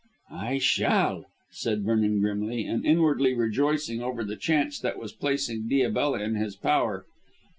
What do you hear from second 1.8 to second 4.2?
Vernon grimly, and inwardly rejoicing